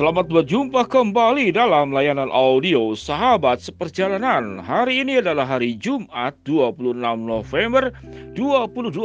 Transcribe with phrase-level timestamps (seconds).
[0.00, 4.56] Selamat berjumpa kembali dalam layanan audio Sahabat Seperjalanan.
[4.56, 7.92] Hari ini adalah hari Jumat 26 November
[8.32, 8.96] 2021.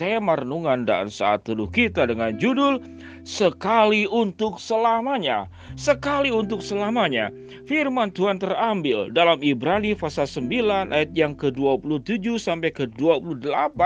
[0.00, 2.80] Tema renungan dan saat teduh kita dengan judul
[3.28, 5.44] Sekali untuk selamanya.
[5.76, 7.28] Sekali untuk selamanya.
[7.68, 13.76] Firman Tuhan terambil dalam Ibrani pasal 9 ayat yang ke-27 sampai ke-28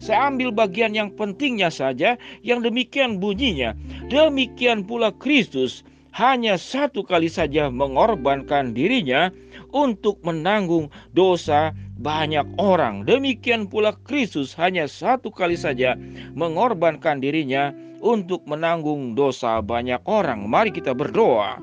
[0.00, 3.76] saya ambil bagian yang pentingnya saja, yang demikian bunyinya.
[4.08, 5.84] Demikian pula Kristus
[6.16, 9.30] hanya satu kali saja mengorbankan dirinya
[9.70, 13.04] untuk menanggung dosa banyak orang.
[13.04, 15.94] Demikian pula Kristus hanya satu kali saja
[16.32, 17.70] mengorbankan dirinya
[18.00, 20.48] untuk menanggung dosa banyak orang.
[20.48, 21.60] Mari kita berdoa.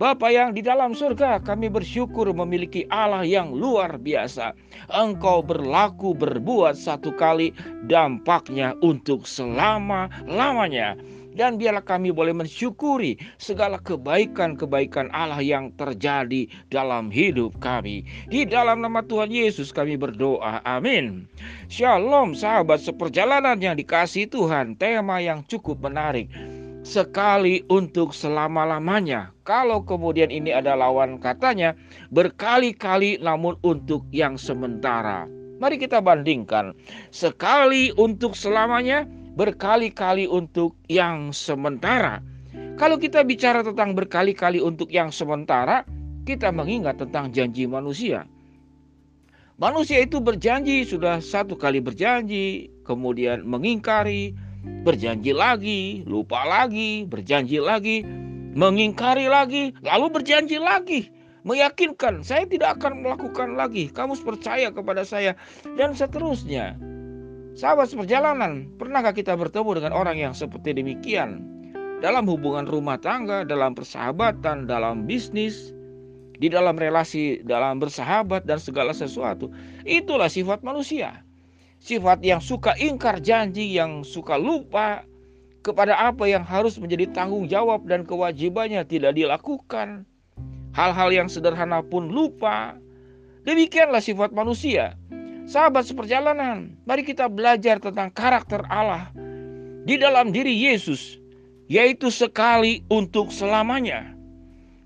[0.00, 4.56] Bapa yang di dalam surga, kami bersyukur memiliki Allah yang luar biasa.
[4.90, 7.52] Engkau berlaku berbuat satu kali,
[7.86, 10.96] dampaknya untuk selama-lamanya.
[11.30, 18.02] Dan biarlah kami boleh mensyukuri segala kebaikan-kebaikan Allah yang terjadi dalam hidup kami.
[18.26, 20.58] Di dalam nama Tuhan Yesus kami berdoa.
[20.66, 21.30] Amin.
[21.70, 24.74] Shalom sahabat seperjalanan yang dikasih Tuhan.
[24.74, 26.26] Tema yang cukup menarik
[26.82, 29.32] sekali untuk selama-lamanya.
[29.44, 31.76] Kalau kemudian ini ada lawan katanya,
[32.12, 35.28] berkali-kali namun untuk yang sementara.
[35.60, 36.72] Mari kita bandingkan.
[37.12, 39.04] Sekali untuk selamanya,
[39.36, 42.24] berkali-kali untuk yang sementara.
[42.80, 45.84] Kalau kita bicara tentang berkali-kali untuk yang sementara,
[46.24, 48.24] kita mengingat tentang janji manusia.
[49.60, 54.32] Manusia itu berjanji, sudah satu kali berjanji, kemudian mengingkari,
[54.64, 58.04] berjanji lagi, lupa lagi, berjanji lagi,
[58.56, 61.08] mengingkari lagi, lalu berjanji lagi,
[61.44, 65.36] meyakinkan saya tidak akan melakukan lagi, kamu percaya kepada saya,
[65.76, 66.76] dan seterusnya.
[67.58, 71.42] Sahabat seperjalanan, pernahkah kita bertemu dengan orang yang seperti demikian?
[72.00, 75.76] Dalam hubungan rumah tangga, dalam persahabatan, dalam bisnis,
[76.40, 79.52] di dalam relasi, dalam bersahabat, dan segala sesuatu.
[79.84, 81.20] Itulah sifat manusia
[81.80, 85.02] sifat yang suka ingkar janji, yang suka lupa
[85.64, 90.04] kepada apa yang harus menjadi tanggung jawab dan kewajibannya tidak dilakukan.
[90.70, 92.78] Hal-hal yang sederhana pun lupa.
[93.42, 94.94] Demikianlah sifat manusia.
[95.50, 99.10] Sahabat seperjalanan, mari kita belajar tentang karakter Allah
[99.82, 101.18] di dalam diri Yesus,
[101.66, 104.14] yaitu sekali untuk selamanya.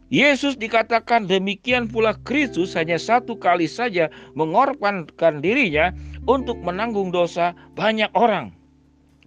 [0.08, 5.90] Yesus dikatakan demikian pula Kristus hanya satu kali saja mengorbankan dirinya
[6.24, 8.52] untuk menanggung dosa banyak orang.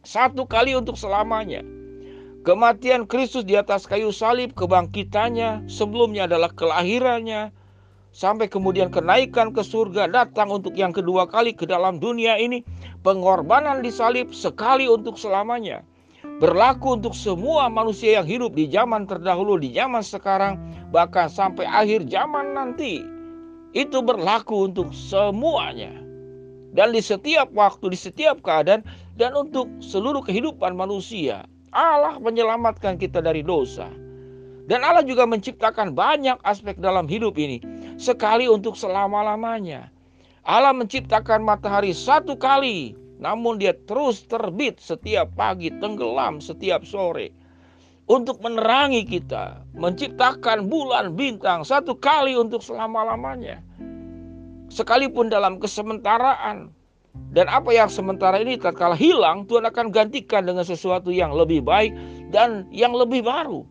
[0.02, 1.62] Satu kali untuk selamanya.
[2.48, 7.52] Kematian Kristus di atas kayu salib, kebangkitannya, sebelumnya adalah kelahirannya,
[8.16, 12.64] sampai kemudian kenaikan ke surga, datang untuk yang kedua kali ke dalam dunia ini,
[13.04, 15.84] pengorbanan di salib sekali untuk selamanya.
[16.40, 20.56] Berlaku untuk semua manusia yang hidup di zaman terdahulu, di zaman sekarang,
[20.96, 23.04] bahkan sampai akhir zaman nanti.
[23.76, 26.07] Itu berlaku untuk semuanya
[26.78, 28.86] dan di setiap waktu, di setiap keadaan,
[29.18, 31.50] dan untuk seluruh kehidupan manusia.
[31.74, 33.90] Allah menyelamatkan kita dari dosa.
[34.70, 37.58] Dan Allah juga menciptakan banyak aspek dalam hidup ini.
[37.98, 39.90] Sekali untuk selama-lamanya.
[40.46, 42.94] Allah menciptakan matahari satu kali.
[43.18, 47.34] Namun dia terus terbit setiap pagi, tenggelam setiap sore.
[48.06, 49.66] Untuk menerangi kita.
[49.74, 53.66] Menciptakan bulan bintang satu kali untuk selama-lamanya
[54.72, 56.72] sekalipun dalam kesementaraan.
[57.34, 61.92] Dan apa yang sementara ini tatkala hilang, Tuhan akan gantikan dengan sesuatu yang lebih baik
[62.30, 63.66] dan yang lebih baru.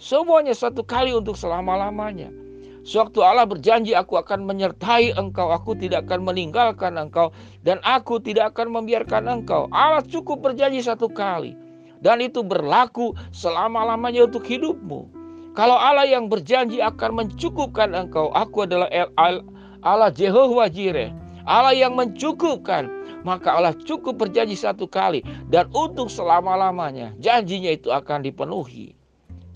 [0.00, 2.32] Semuanya satu kali untuk selama-lamanya.
[2.80, 7.28] Sewaktu Allah berjanji aku akan menyertai engkau, aku tidak akan meninggalkan engkau,
[7.60, 9.68] dan aku tidak akan membiarkan engkau.
[9.68, 11.52] Allah cukup berjanji satu kali.
[12.00, 15.12] Dan itu berlaku selama-lamanya untuk hidupmu.
[15.52, 19.44] Kalau Allah yang berjanji akan mencukupkan engkau, aku adalah El,
[19.80, 21.12] Allah Jehovah Jireh,
[21.48, 22.88] Allah yang mencukupkan,
[23.24, 28.96] maka Allah cukup berjanji satu kali dan untuk selama-lamanya janjinya itu akan dipenuhi.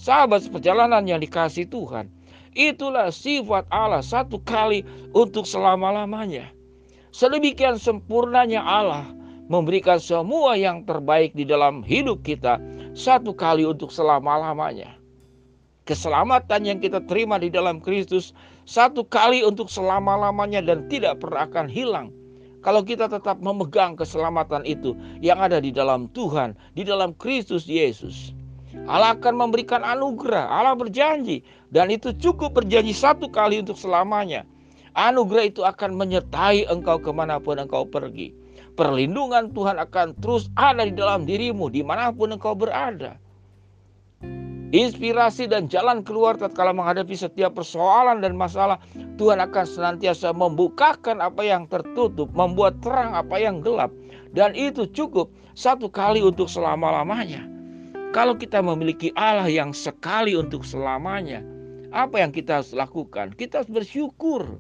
[0.00, 2.12] Sahabat perjalanan yang dikasih Tuhan,
[2.52, 4.84] itulah sifat Allah satu kali
[5.16, 6.50] untuk selama-lamanya.
[7.14, 9.06] Sedemikian sempurnanya Allah
[9.46, 12.58] memberikan semua yang terbaik di dalam hidup kita
[12.96, 14.93] satu kali untuk selama-lamanya.
[15.84, 18.32] Keselamatan yang kita terima di dalam Kristus
[18.64, 22.08] satu kali untuk selama-lamanya dan tidak pernah akan hilang.
[22.64, 28.32] Kalau kita tetap memegang keselamatan itu yang ada di dalam Tuhan, di dalam Kristus Yesus.
[28.88, 34.48] Allah akan memberikan anugerah, Allah berjanji dan itu cukup berjanji satu kali untuk selamanya.
[34.96, 38.32] Anugerah itu akan menyertai engkau ke mana pun engkau pergi.
[38.72, 43.20] Perlindungan Tuhan akan terus ada di dalam dirimu di mana pun engkau berada.
[44.74, 48.82] Inspirasi dan jalan keluar tatkala menghadapi setiap persoalan dan masalah.
[49.14, 53.94] Tuhan akan senantiasa membukakan apa yang tertutup, membuat terang apa yang gelap.
[54.34, 57.46] Dan itu cukup satu kali untuk selama-lamanya.
[58.10, 61.42] Kalau kita memiliki Allah yang sekali untuk selamanya,
[61.94, 63.30] apa yang kita harus lakukan?
[63.38, 64.58] Kita harus bersyukur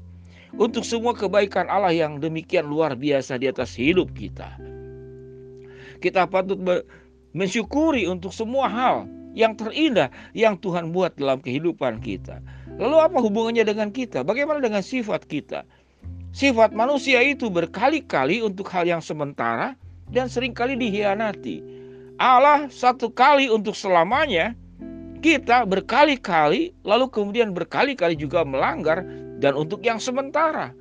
[0.54, 4.54] untuk semua kebaikan Allah yang demikian luar biasa di atas hidup kita.
[5.98, 6.58] Kita patut
[7.34, 12.40] mensyukuri untuk semua hal yang terindah yang Tuhan buat dalam kehidupan kita.
[12.78, 14.22] Lalu apa hubungannya dengan kita?
[14.22, 15.66] Bagaimana dengan sifat kita?
[16.34, 19.78] Sifat manusia itu berkali-kali untuk hal yang sementara
[20.10, 21.62] dan sering kali dihianati.
[22.18, 24.54] Allah satu kali untuk selamanya,
[25.22, 29.06] kita berkali-kali lalu kemudian berkali-kali juga melanggar
[29.38, 30.74] dan untuk yang sementara.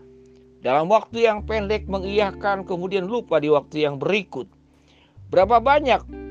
[0.63, 4.47] Dalam waktu yang pendek mengiyakan kemudian lupa di waktu yang berikut.
[5.27, 6.22] Berapa banyak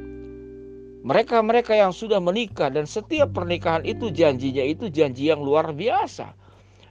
[1.03, 6.31] mereka-mereka yang sudah menikah dan setiap pernikahan itu janjinya itu janji yang luar biasa.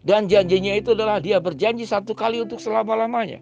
[0.04, 3.40] Dan janjinya itu adalah dia berjanji satu kali untuk selama-lamanya.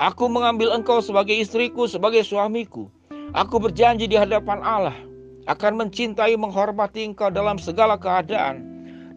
[0.00, 2.88] Aku mengambil engkau sebagai istriku, sebagai suamiku.
[3.36, 4.96] Aku berjanji di hadapan Allah
[5.44, 8.64] akan mencintai, menghormati engkau dalam segala keadaan.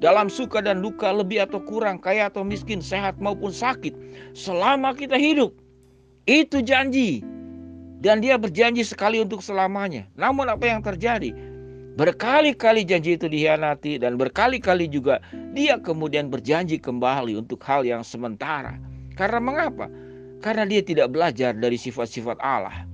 [0.02, 3.94] Dalam suka dan duka, lebih atau kurang, kaya atau miskin, sehat maupun sakit.
[4.34, 5.54] Selama kita hidup.
[6.26, 7.22] Itu janji
[8.02, 10.10] dan dia berjanji sekali untuk selamanya.
[10.18, 11.32] Namun apa yang terjadi?
[11.94, 15.22] Berkali-kali janji itu dihianati dan berkali-kali juga
[15.54, 18.82] dia kemudian berjanji kembali untuk hal yang sementara.
[19.14, 19.86] Karena mengapa?
[20.42, 22.90] Karena dia tidak belajar dari sifat-sifat Allah.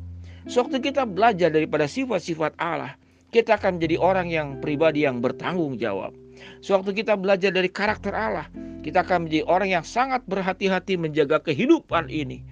[0.52, 3.00] Sewaktu kita belajar daripada sifat-sifat Allah,
[3.32, 6.12] kita akan menjadi orang yang pribadi yang bertanggung jawab.
[6.60, 8.52] Sewaktu kita belajar dari karakter Allah,
[8.84, 12.44] kita akan menjadi orang yang sangat berhati-hati menjaga kehidupan ini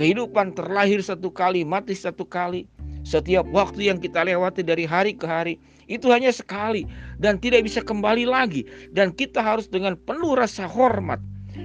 [0.00, 2.64] Kehidupan terlahir satu kali, mati satu kali.
[3.02, 5.58] Setiap waktu yang kita lewati dari hari ke hari
[5.90, 6.86] itu hanya sekali
[7.18, 8.62] dan tidak bisa kembali lagi
[8.94, 11.18] dan kita harus dengan penuh rasa hormat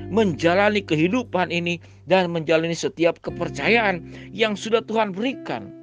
[0.09, 1.77] menjalani kehidupan ini
[2.09, 4.01] dan menjalani setiap kepercayaan
[4.33, 5.76] yang sudah Tuhan berikan.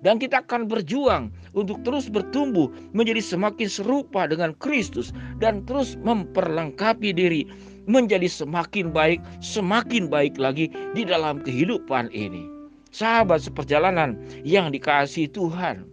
[0.00, 5.12] Dan kita akan berjuang untuk terus bertumbuh menjadi semakin serupa dengan Kristus
[5.44, 7.44] dan terus memperlengkapi diri
[7.84, 12.48] menjadi semakin baik, semakin baik lagi di dalam kehidupan ini.
[12.90, 15.86] Sahabat seperjalanan yang dikasih Tuhan,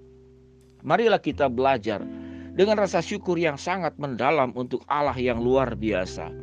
[0.81, 2.01] marilah kita belajar
[2.57, 6.33] dengan rasa syukur yang sangat mendalam untuk Allah yang luar biasa.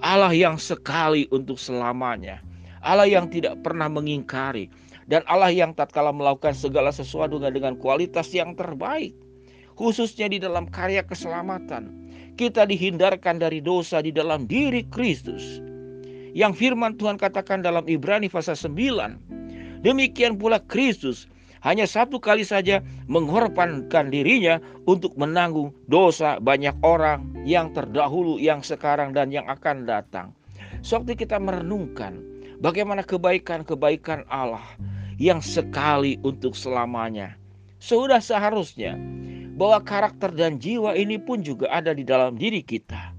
[0.00, 2.40] Allah yang sekali untuk selamanya.
[2.80, 4.72] Allah yang tidak pernah mengingkari
[5.10, 9.12] dan Allah yang tatkala melakukan segala sesuatu dengan kualitas yang terbaik
[9.74, 12.00] khususnya di dalam karya keselamatan
[12.40, 15.60] kita dihindarkan dari dosa di dalam diri Kristus.
[16.32, 19.84] Yang firman Tuhan katakan dalam Ibrani pasal 9.
[19.84, 21.28] Demikian pula Kristus
[21.60, 22.80] hanya satu kali saja
[23.12, 24.56] mengorbankan dirinya
[24.88, 30.32] untuk menanggung dosa banyak orang yang terdahulu, yang sekarang, dan yang akan datang.
[30.80, 32.24] Sewaktu kita merenungkan
[32.64, 34.64] bagaimana kebaikan-kebaikan Allah
[35.20, 37.36] yang sekali untuk selamanya.
[37.76, 38.96] Sudah seharusnya
[39.60, 43.12] bahwa karakter dan jiwa ini pun juga ada di dalam diri kita.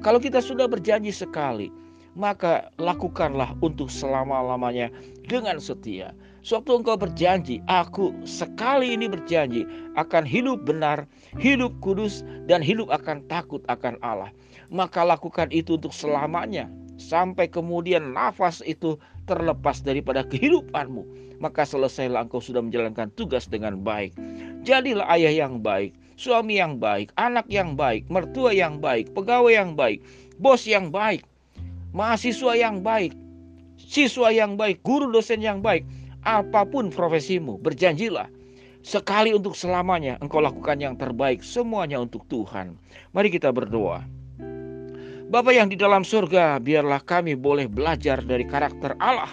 [0.00, 1.68] Kalau kita sudah berjanji sekali,
[2.16, 4.88] maka lakukanlah untuk selama-lamanya
[5.28, 6.16] dengan setia.
[6.42, 9.62] Suatu engkau berjanji, aku sekali ini berjanji
[9.94, 11.06] akan hidup benar,
[11.38, 14.32] hidup kudus, dan hidup akan takut akan Allah.
[14.72, 16.66] Maka lakukan itu untuk selamanya,
[16.98, 18.98] sampai kemudian nafas itu
[19.30, 21.04] terlepas daripada kehidupanmu.
[21.42, 24.14] Maka selesailah engkau sudah menjalankan tugas dengan baik.
[24.62, 29.74] Jadilah ayah yang baik, suami yang baik, anak yang baik, mertua yang baik, pegawai yang
[29.74, 29.98] baik,
[30.38, 31.26] bos yang baik,
[31.90, 33.10] mahasiswa yang baik,
[33.74, 35.82] siswa yang baik, guru dosen yang baik,
[36.22, 38.30] apa pun profesimu, berjanjilah
[38.82, 42.78] sekali untuk selamanya engkau lakukan yang terbaik semuanya untuk Tuhan.
[43.14, 44.02] Mari kita berdoa.
[45.32, 49.32] Bapa yang di dalam surga, biarlah kami boleh belajar dari karakter Allah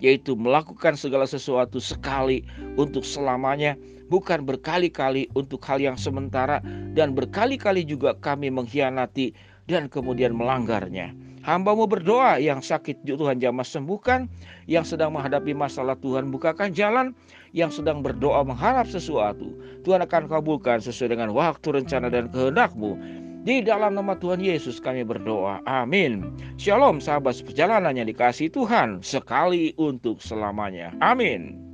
[0.00, 2.44] yaitu melakukan segala sesuatu sekali
[2.76, 3.76] untuk selamanya,
[4.12, 6.60] bukan berkali-kali untuk hal yang sementara,
[6.94, 9.32] dan berkali-kali juga kami mengkhianati
[9.66, 11.14] dan kemudian melanggarnya.
[11.46, 14.26] Hambamu berdoa yang sakit Tuhan jamah sembuhkan,
[14.66, 17.14] yang sedang menghadapi masalah Tuhan bukakan jalan,
[17.54, 19.54] yang sedang berdoa mengharap sesuatu.
[19.86, 22.98] Tuhan akan kabulkan sesuai dengan waktu, rencana, dan kehendakmu.
[23.46, 25.62] Di dalam nama Tuhan Yesus kami berdoa.
[25.70, 26.34] Amin.
[26.58, 30.90] Shalom sahabat perjalanan yang dikasih Tuhan sekali untuk selamanya.
[30.98, 31.65] Amin.